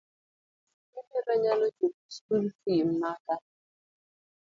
Ibiro 0.99 1.33
nyalo 1.41 1.65
chulo 1.75 2.01
skul 2.15 2.43
fii 2.59 2.83
maka? 3.01 3.35